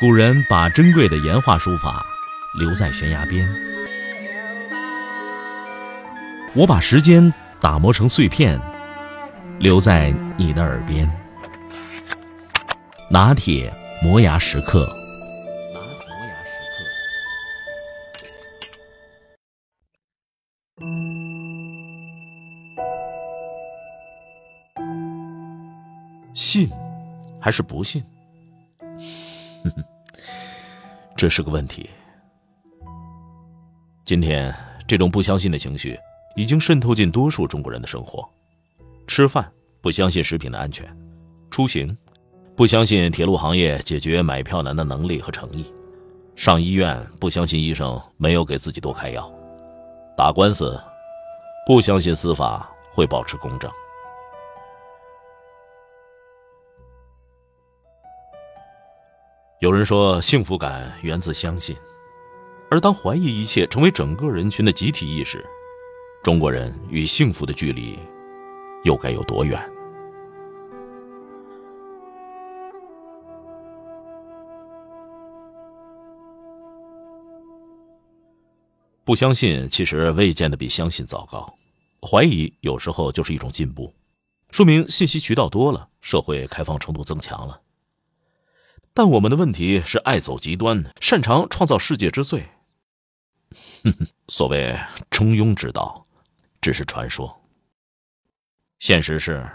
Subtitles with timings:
[0.00, 2.06] 古人把珍贵的岩画书法
[2.56, 3.52] 留在悬崖边，
[6.54, 8.60] 我把时间打磨成碎片，
[9.58, 11.10] 留在你的耳边。
[13.10, 14.86] 拿铁磨牙时刻。
[15.74, 16.60] 拿铁磨牙时
[20.76, 20.84] 刻。
[26.34, 26.70] 信
[27.40, 28.00] 还是不信？
[29.64, 29.84] 哼哼，
[31.16, 31.88] 这是个问题。
[34.04, 34.54] 今天，
[34.86, 35.98] 这种不相信的情绪
[36.34, 38.28] 已经渗透进多数中国人的生活。
[39.06, 39.50] 吃饭
[39.80, 40.86] 不相信食品的安全，
[41.50, 41.96] 出行
[42.56, 45.72] 不相信铁路行业解决买票难的能力和诚意，
[46.36, 49.30] 上医院不相信医生没有给自己多开药，
[50.16, 50.78] 打官司
[51.66, 53.70] 不相信司法会保持公正。
[59.60, 61.76] 有人说，幸福感源自相信，
[62.70, 65.44] 而当怀疑一切成为整个人群的集体意识，
[66.22, 67.98] 中国人与幸福的距离
[68.84, 69.60] 又该有多远？
[79.02, 81.52] 不相信其实未见得比相信糟糕，
[82.08, 83.92] 怀疑有时候就是一种进步，
[84.52, 87.60] 说明信息渠道多了，社会开放程度增强了。
[88.98, 92.40] 但我们的问题是爱走极端，擅长创造世界之最。
[93.84, 94.76] 哼哼，所谓
[95.08, 96.04] 中庸之道，
[96.60, 97.40] 只是传说。
[98.80, 99.48] 现实是，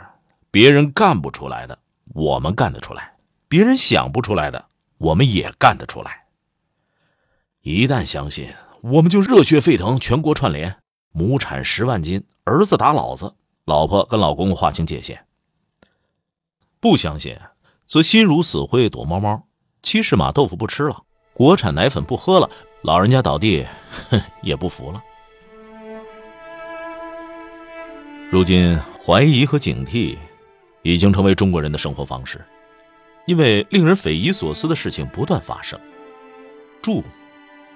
[0.49, 1.77] 别人干不出来的，
[2.13, 3.03] 我们干得出来；
[3.49, 4.65] 别人想不出来的，
[4.97, 6.23] 我们也干得出来。
[7.63, 8.47] 一旦相信，
[8.79, 10.73] 我们就热血沸腾，全国串联，
[11.11, 15.27] 亩产十万斤，儿子打老子，老婆跟老公划清界限。
[16.79, 17.37] 不相信。
[17.85, 19.43] 则心如死灰，躲猫猫；
[19.81, 21.03] 七尺马豆腐不吃了，
[21.33, 22.49] 国产奶粉不喝了，
[22.83, 23.65] 老人家倒地，
[24.09, 25.03] 哼， 也不服了。
[28.31, 30.17] 如今，怀疑和警惕
[30.81, 32.43] 已经成为中国人的生活方式，
[33.27, 35.79] 因为令人匪夷所思的事情不断发生。
[36.81, 37.03] 住，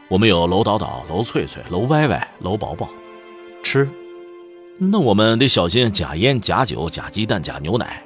[0.08, 2.88] 我们有楼倒倒、楼翠翠、楼歪歪、楼薄薄；
[3.62, 3.88] 吃，
[4.80, 8.04] 那我们得小心假烟、假酒、假鸡蛋、假牛奶。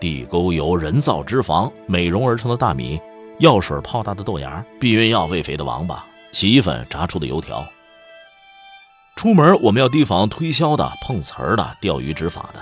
[0.00, 3.00] 地沟油、人造脂肪、美容而成的大米、
[3.38, 7.66] 药水泡大的豆芽、避孕药喂肥的王八、洗衣粉炸出的油条。
[9.14, 12.60] 出门我们要提防推销的、碰瓷儿的、钓鱼执法的。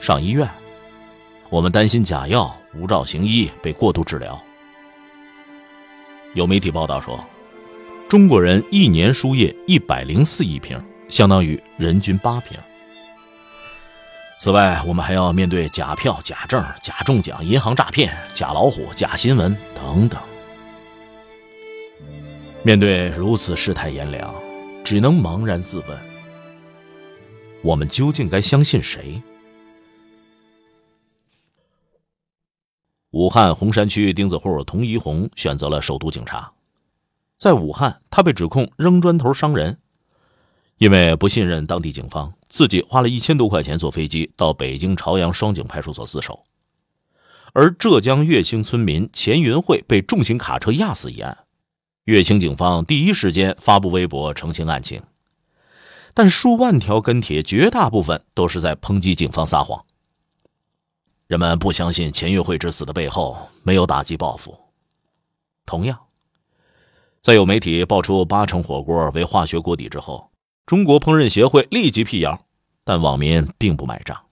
[0.00, 0.48] 上医院，
[1.50, 4.40] 我们担心假药、无照行医被过度治疗。
[6.34, 7.22] 有媒体报道说，
[8.08, 12.58] 中国人一年输液一百零四亿瓶，相当于人均八瓶。
[14.42, 20.20] 此外，我们还要面对假票、假证、假中奖、银行诈骗、假老虎、假新闻等等。
[22.64, 24.34] 面对如此世态炎凉，
[24.82, 25.96] 只能茫然自问：
[27.62, 29.22] 我们究竟该相信谁？
[33.12, 36.52] 武汉洪山区钉子户童一红选择了首都警察，
[37.38, 39.78] 在武汉，他被指控扔砖头伤人。
[40.82, 46.42] 因为不信任当地警方，自己花了一千多块钱坐飞机到北京朝阳双井派出所自首。
[47.52, 51.38] 而浙江乐清村民钱云慧被重型卡车压死一案，
[52.02, 55.00] 乐清警方第一时间发布微博澄清案情，
[56.14, 59.84] 但数万条跟帖绝大部分都是在抨击警方撒谎。
[61.28, 64.58] 人们不相信钱月慧之死的背后没有打击报复。
[65.64, 65.96] 同样，
[67.20, 70.28] 在有媒体爆出八成火锅为化学锅底之后。
[70.64, 72.46] 中国烹饪协会立即辟谣，
[72.84, 74.24] 但网民并不买账，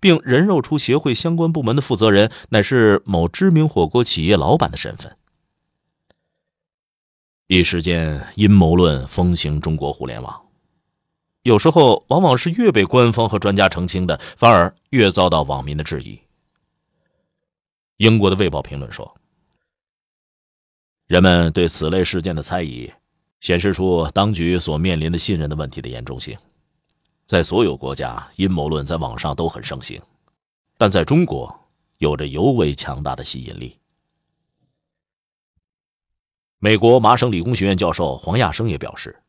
[0.00, 5.16] 并人肉出协会相关部门的负责人乃是某知名火锅企业老板的身份。
[7.48, 10.46] 一时间，阴谋论风行中国互联网，
[11.42, 16.18] 有时候往往是越被官方和专家澄清的，反而越遭到网民的质疑。
[17.98, 19.16] 英国的《卫报》评论说
[21.06, 22.92] ：“人们对此类事件的猜疑。”
[23.40, 26.36] 显示出当局所面临的信任的问题的严重性。
[27.24, 30.00] 在所有国家，阴谋论在网上都很盛行，
[30.78, 31.52] 但在中国
[31.98, 33.76] 有着尤为强大的吸引力。
[36.58, 39.22] 美国麻省理工学院教授黄亚生也表示，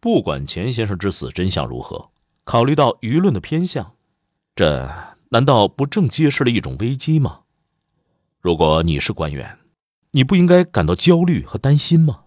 [0.00, 2.10] 不管钱先生之死真相如何，
[2.44, 3.94] 考虑到舆论的偏向，
[4.56, 4.90] 这
[5.28, 7.42] 难道不正揭示了一种危机吗？
[8.40, 9.58] 如果你是官员，
[10.12, 12.24] 你不应该感到焦虑和担心吗？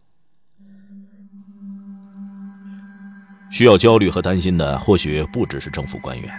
[3.51, 6.31] 需要焦虑和担心的，或许不只是政府官员。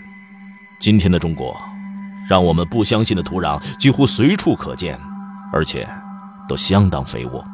[0.81, 1.55] 今天的中国，
[2.29, 4.99] 让我们不相信的土壤几乎随处可见，
[5.53, 5.87] 而且
[6.49, 7.45] 都相当肥沃。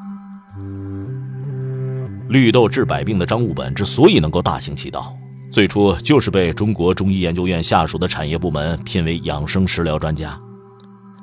[2.28, 5.12] 绿豆治百病的张悟本之所以能够大行其道，
[5.50, 10.38] 最初就是被中国中医研究院下属的产业部门聘为养生食疗专家，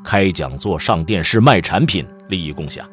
[0.03, 2.85] 开讲座、上电视、卖产品，利益共享。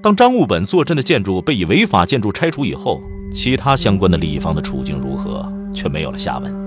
[0.00, 3.00] 当张悟本坐镇的建筑被以违法建筑拆除以后，
[3.32, 6.62] 其他相关的利益方的处境如何，却没有了下文。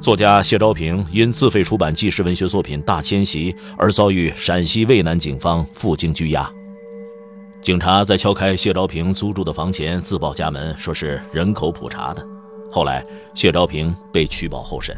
[0.00, 6.48] 作家谢昭平因自费出版纪实文学作品《大迁徙》而遭遇陕西渭南警方赴京拘押。
[7.62, 12.24] 警察在敲开谢昭平租住的房前，自报家门，说是人口普查的。
[12.70, 13.02] 后来，
[13.34, 14.96] 谢昭平被取保候审。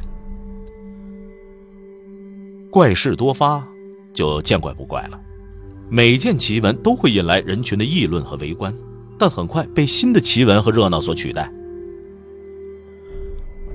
[2.71, 3.67] 怪事多发，
[4.13, 5.19] 就见怪不怪了。
[5.89, 8.75] 每件奇闻都会引来人群的议论和围观，
[9.19, 11.51] 但很快被新的奇闻和热闹所取代。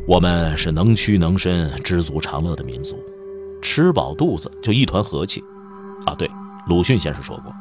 [0.08, 2.98] 我们是能屈能伸、知足常乐的民族，
[3.62, 5.44] 吃饱肚子就一团和气。
[6.06, 6.30] 啊，对，
[6.68, 7.54] 鲁迅先生说过。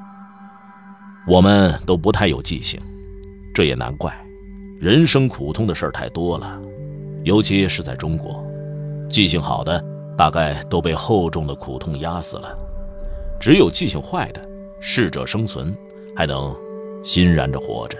[1.28, 2.80] 我们都不太有记性，
[3.54, 4.12] 这也难怪。
[4.80, 6.60] 人生苦痛的事儿太多了，
[7.22, 8.44] 尤其是在中国，
[9.08, 9.80] 记性好的
[10.18, 12.58] 大概都被厚重的苦痛压死了，
[13.40, 14.44] 只有记性坏的，
[14.80, 15.72] 适者生存，
[16.16, 16.52] 还能
[17.04, 17.98] 欣然着活着。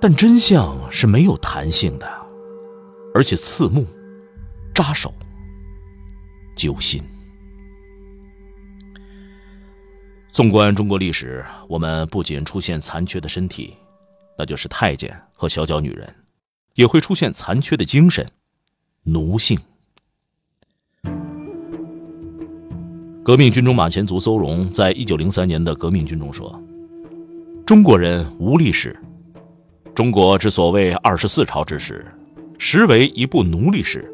[0.00, 2.08] 但真相是没有弹性的，
[3.12, 3.84] 而且刺目、
[4.74, 5.12] 扎手、
[6.56, 7.02] 揪心。
[10.30, 13.76] 纵观中国历史，我们不仅出现残缺的身体，
[14.38, 16.14] 那就是太监和小脚女人，
[16.74, 18.24] 也会出现残缺的精神，
[19.02, 19.58] 奴性。
[23.28, 26.58] 革命军中马前卒邹容在一九零三年的《革命军》中说
[27.66, 28.98] ：“中国人无历史，
[29.94, 32.06] 中国之所谓二十四朝之史，
[32.56, 34.10] 实为一部奴隶史。”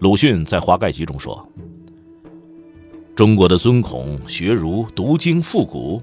[0.00, 1.46] 鲁迅在《华盖集》中说。
[3.14, 6.02] 中国的尊孔、学儒、读经、复古，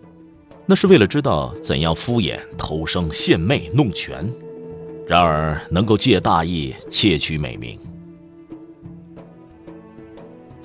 [0.68, 4.32] 那是为了知道怎样敷衍、偷生、献媚、弄权。
[5.08, 7.76] 然而，能够借大义窃取美名。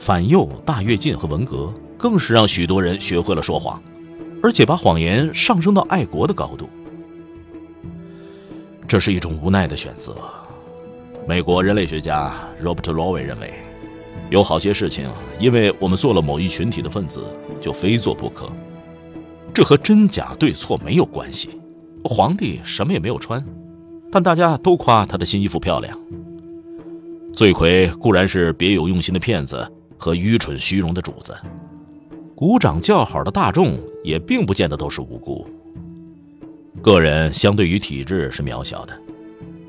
[0.06, 1.68] 反右、大跃进和文革，
[1.98, 3.82] 更是让许多人学会了说谎，
[4.40, 6.68] 而且把谎言上升到爱国的高度。
[8.86, 10.14] 这是一种无奈的选择。
[11.26, 12.32] 美国人类学家
[12.62, 13.52] Robert Lowe 认为。
[14.30, 15.10] 有好些事情，
[15.40, 17.24] 因为我们做了某一群体的分子，
[17.60, 18.48] 就非做不可。
[19.52, 21.60] 这和真假对错没有关系。
[22.04, 23.44] 皇帝什么也没有穿，
[24.12, 25.98] 但大家都夸他的新衣服漂亮。
[27.34, 29.68] 罪魁固然是别有用心的骗子
[29.98, 31.36] 和愚蠢虚荣的主子，
[32.34, 35.46] 鼓掌叫好的大众也并不见得都是无辜。
[36.82, 38.98] 个人相对于体制是渺小的，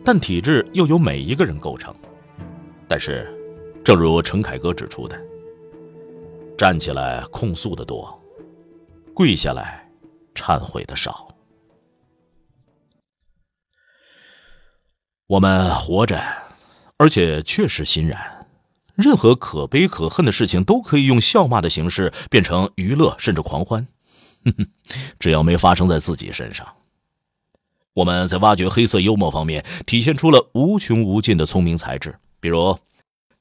[0.04, 1.94] 但体制又由每一个人构成。
[2.88, 3.34] 但是。
[3.84, 5.18] 正如陈凯歌指出的
[6.60, 8.22] ：“站起来控诉的多，
[9.14, 9.90] 跪下来
[10.36, 11.26] 忏悔的少。
[15.28, 16.22] 我们活着，
[16.98, 18.37] 而且确实欣然。
[18.98, 23.88] 任何可悲可恨的事情都可以用笑骂的形式变成娱乐，甚至狂欢。
[25.20, 26.68] 只要没发生在自己身上，
[27.94, 32.78] 我们在挖掘黑色幽默方面体现出了无穷无尽的聪明才智，比如。”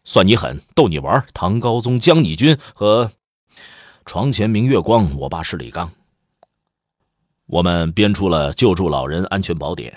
[0.08, 3.10] 算你狠，逗你玩，唐高宗将你军和
[4.04, 5.90] 床前明月光，我爸是李刚。
[7.46, 9.92] 我们编出了救助老人安全宝典。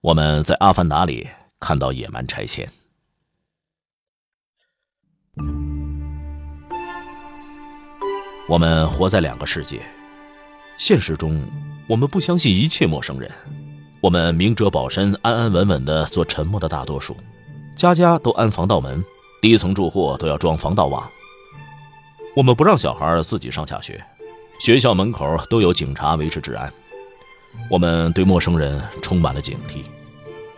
[0.00, 1.26] 我们在阿凡达里
[1.58, 2.70] 看到野蛮拆迁。
[8.48, 9.80] 我们活在两个世界。
[10.78, 11.44] 现实中，
[11.88, 13.30] 我们不相信一切陌生人。
[14.00, 17.16] 我们明哲保身，安安稳稳的做沉默的大多数。
[17.74, 19.04] 家家都安防盗门。
[19.42, 21.08] 低层住户都要装防盗网。
[22.34, 24.02] 我们不让小孩自己上下学，
[24.58, 26.72] 学校门口都有警察维持治安。
[27.70, 29.82] 我们对陌生人充满了警惕，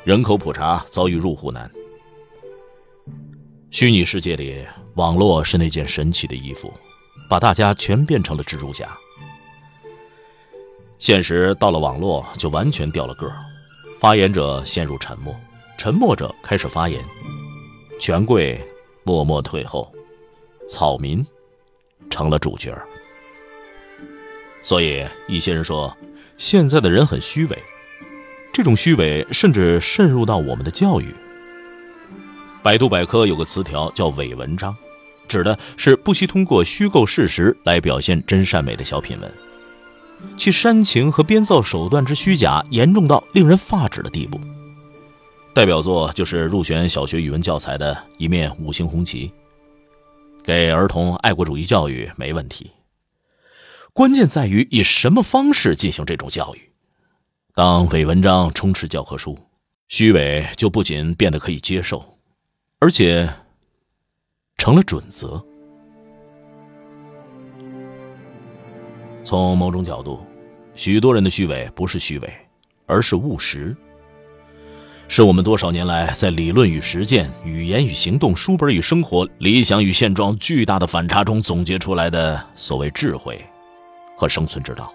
[0.05, 1.71] 人口普查遭遇入户难。
[3.71, 6.73] 虚拟世界里，网络是那件神奇的衣服，
[7.29, 8.97] 把大家全变成了蜘蛛侠。
[10.99, 13.37] 现实到了网络就完全掉了个儿，
[14.01, 15.39] 发言者陷入沉默，
[15.77, 17.05] 沉默者开始发言。
[18.01, 18.59] 权贵
[19.05, 19.93] 默默退后，
[20.67, 21.25] 草民
[22.09, 22.75] 成了主角。
[24.63, 25.95] 所以一些人说，
[26.39, 27.63] 现在的人很虚伪，
[28.51, 31.15] 这种虚伪甚至渗入到我们的教育。
[32.69, 34.77] 百度百科有个词条叫“伪文章”，
[35.27, 39.33] 指的是不惜通过虚构事实来表现真善美的小品文，
[40.37, 44.39] 其煽情和编造手段之虚假，严重到令人发指的地步。
[45.55, 49.33] 代表作就是入选小学语文教材的一面五星红旗。
[50.45, 52.71] 给儿童爱国主义教育没问题，
[53.95, 56.61] 关键在于以什么方式进行这种教育。
[57.55, 59.39] 当伪文章充斥教科书，
[59.89, 62.18] 虚伪就不仅变得可以接受，
[62.81, 63.29] 而且
[64.57, 65.45] 成了准则。
[69.25, 70.21] 从某种角度，
[70.75, 72.33] 许多人的虚伪不是虚伪，
[72.87, 73.77] 而是务实。
[75.09, 83.45] 是我们多少年来在理论与实践、语言与行动、书本与生活、理想与现状巨大的反差中总结出来的所谓智慧
[84.17, 84.93] 和生存之道。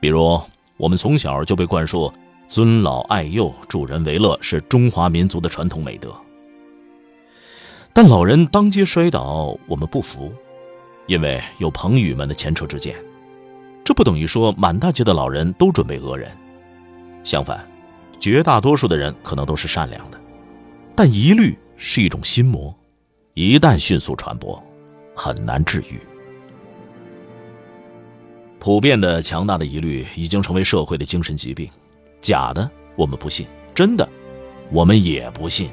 [0.00, 0.40] 比如，
[0.76, 2.12] 我们从小就被灌输
[2.52, 6.14] 尊老爱幼、助人为乐是中华民族的传统美德。
[7.94, 10.30] 但老人当街摔倒，我们不服，
[11.06, 12.94] 因为有彭宇们的前车之鉴。
[13.82, 16.30] 这不等于说满大街的老人都准备讹人，
[17.24, 17.66] 相反。
[18.20, 20.20] 绝大多数的人可能都是善良的，
[20.94, 22.74] 但疑虑是一种心魔，
[23.32, 24.62] 一旦迅速传播，
[25.16, 25.98] 很难治愈。
[28.58, 31.66] 普遍的强大的疑虑已经成为社会的精神疾病，
[32.22, 34.08] 假的我们不信，真的
[34.70, 35.70] 我们也不信。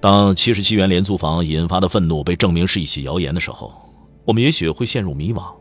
[0.00, 3.72] 当七十七元廉租房引发的愤怒被证明是一起谣言的时候，
[4.24, 5.54] 我们也许会陷入迷惘。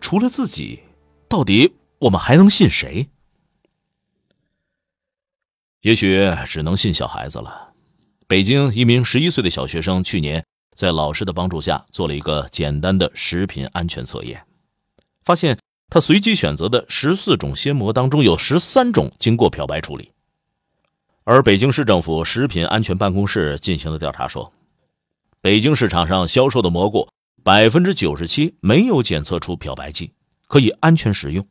[0.00, 0.80] 除了自己，
[1.28, 3.08] 到底我们还能信谁？
[5.80, 7.72] 也许只能信小孩子了。
[8.26, 10.44] 北京一名十一岁的小学生去年
[10.76, 14.42] 在老师的帮助下做了一个简单的食品安全测验，
[15.24, 15.58] 发现
[15.90, 20.10] 他随机选择的十四种鲜蘑当中有十三种经过漂白处理。
[21.22, 24.52] 而北京市政府食品安全办公室进行的调查说，
[25.40, 27.08] 北京市场上销售的蘑菇
[27.42, 30.12] 百分之九十七没有检测出漂白剂，
[30.48, 31.46] 可以安全食用。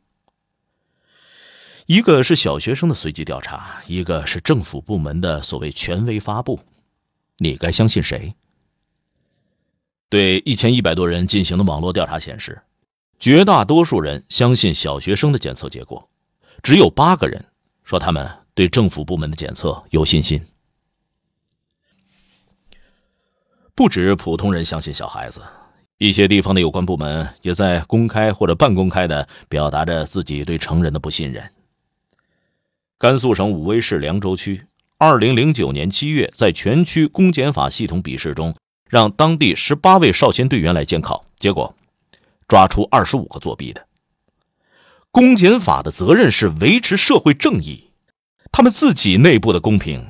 [1.86, 6.60] 一个是小学生的随机调查，一个是政府部门的所谓权威发布，
[7.38, 8.34] 你该相信谁？
[10.08, 12.62] 对一千一百多人进行的网络调查显示，
[13.24, 16.10] 绝大多数人相信小学生的检测结果，
[16.62, 17.42] 只有八个人
[17.82, 20.38] 说他们对政府部门的检测有信心。
[23.74, 25.40] 不止普通人相信小孩子，
[25.96, 31.50] 一些地方的有关部门也在公开或者半公开的表达着自己对成人的不信任。
[32.98, 34.66] 甘肃省武威市凉州区，
[34.98, 38.54] 二零零九年七月，在全区公检法系统笔试中，
[38.86, 41.74] 让当地十八位少先队员来监考，结果
[42.48, 43.86] 抓出二十五个作弊的。
[45.10, 47.90] 公检法的责任是维持社会正义，
[48.50, 50.04] 他们自己内部的公平，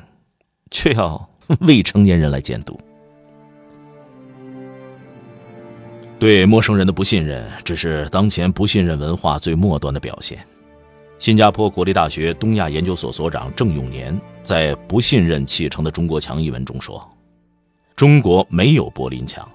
[0.70, 1.28] 却要
[1.60, 2.78] 未成年人来监督。
[6.18, 10.38] 对陌生人的不信任，只是当前不信任文化最末端的表现。
[11.18, 17.06] 新加坡国立大学东亚研究所所长郑永年在《不信任砌成的中国墙》一文中说
[17.94, 19.46] ：“中国没有柏林墙，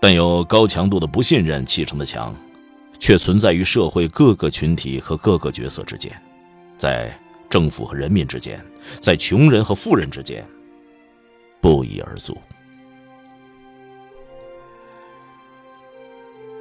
[0.00, 2.34] 但有高强度的不信任砌成的墙，
[2.98, 6.12] 却存在于社会各个群体和各个角色之间，
[6.76, 7.12] 在
[7.50, 8.64] 政府和人民之间，
[9.00, 10.44] 在穷人和富人之间，
[11.60, 12.36] 不一而足。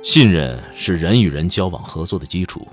[0.04, 2.68] 信任是人与人交往合作的基础。”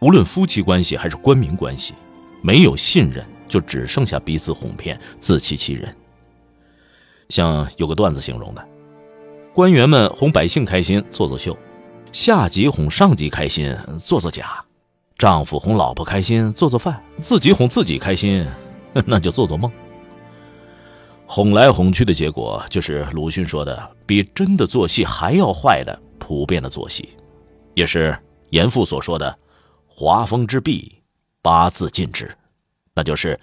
[0.00, 1.94] 无论夫妻关系还是官民关系，
[2.42, 5.96] 没有信任，就只剩下彼此哄骗、自欺欺人。
[7.30, 8.68] 像有个段子形容的：
[9.56, 11.56] 官员们哄百姓开心，做做秀；
[12.12, 14.44] 下级哄上级开心，做做假；
[15.16, 18.46] 丈夫哄老婆开心，做做饭；自己哄自己开心，
[19.06, 19.72] 那就做做梦。
[21.24, 27.08] 哄来哄去的结果，就是鲁迅说的比真的做戏还要坏的普遍的做戏，
[27.72, 28.14] 也是
[28.50, 29.38] 严复所说的。
[29.86, 31.00] 华风之弊，
[31.40, 32.30] 八字禁之，
[32.94, 33.40] 那就是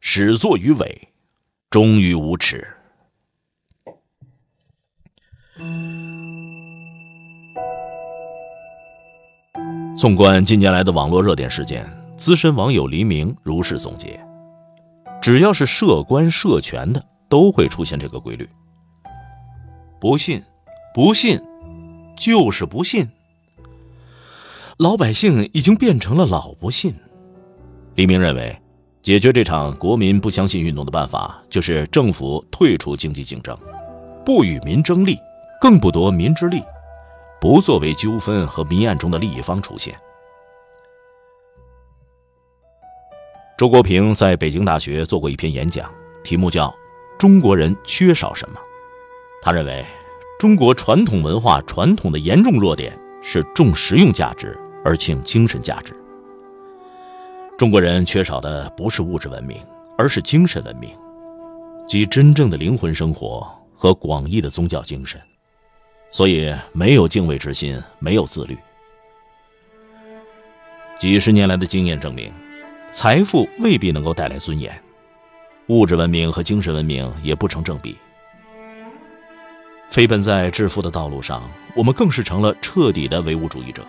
[0.00, 1.08] 始作于伪，
[1.68, 2.66] 终于无耻。
[9.96, 11.86] 纵观近年来的网络热点事件，
[12.16, 14.18] 资深网友黎明如是总结：
[15.20, 18.48] 只要是涉官涉权的，都会出现这个规律。
[20.00, 20.42] 不信，
[20.94, 21.38] 不信，
[22.16, 23.06] 就是不信。
[24.78, 26.94] 老百姓已经变成了老不信。
[27.96, 28.58] 黎明认为，
[29.02, 33.54] 解决这场国民不相信运动的办法，就是政府退出经济竞争，
[34.24, 35.18] 不与民争利，
[35.60, 36.64] 更不夺民之利，
[37.40, 39.94] 不作为纠纷和谜案中的利益方出现。
[43.58, 45.92] 周国平在北京大学做过一篇演讲，
[46.24, 46.68] 题目叫
[47.18, 48.56] 《中国人缺少什么》。
[49.42, 49.84] 他认为，
[50.38, 54.58] 中国传统文化传统的严重弱点是重实用价值。
[54.82, 55.94] 而轻精神价值。
[57.58, 59.60] 中国人缺少的不是物质文明，
[59.98, 60.88] 而是精神文明。
[61.86, 65.20] 即真正的灵魂生活和广义的宗教精神。
[66.12, 68.58] 所以，没有敬畏之心，没有自律。
[70.98, 72.32] 几十年来的经验证明，
[72.92, 74.72] 财富未必能够带来尊严，
[75.68, 77.96] 物质文明和精神文明也不成正比。
[79.90, 83.82] 飞奔在致富的道路上，我们更是成了彻底的唯物主义者。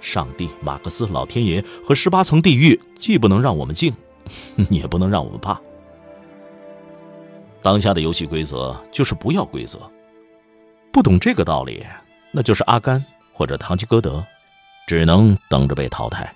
[0.00, 3.92] 上帝、马克思、老天爷和十八层地狱，既不能让我们敬，
[4.70, 5.60] 也不能让我们怕。
[7.62, 9.78] 当下的游戏规则就是不要规则。
[10.92, 11.86] 不懂这个道理，
[12.32, 14.24] 那就是阿甘或者堂吉诃德，
[14.86, 16.32] 只能等着被淘汰。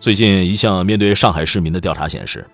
[0.00, 2.48] 最近一项面对上海市民的调查显示，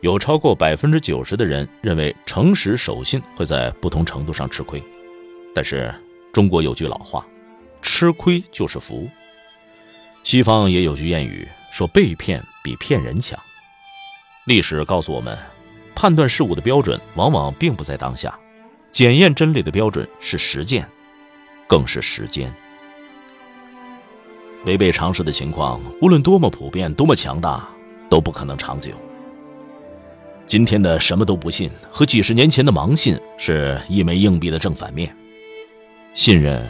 [0.00, 4.82] 有超过百分之九十的人认为诚实守信会在不同程度上吃亏。
[5.54, 5.94] 但是
[6.32, 7.24] 中国有句老话，
[7.80, 9.08] 吃亏就是福。
[10.24, 13.38] 西方也有句谚语说，被骗比骗人强。
[14.46, 15.38] 历史告诉我们。
[16.00, 18.34] 判断事物的标准往往并不在当下，
[18.90, 20.88] 检验真理的标准是实践，
[21.66, 22.50] 更是时间。
[24.64, 27.68] 违背常识的情况，无论多么普遍、多么强大，
[28.08, 28.92] 都不可能长久。
[30.46, 35.14] 今天的什么都不信和几十年前的盲信是一枚硬币的正反面。
[36.14, 36.66] 信任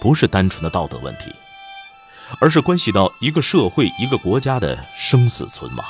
[0.00, 1.30] 不是单纯的道德问题，
[2.40, 5.86] 而是关系到一个社会、一个国家的生死存亡。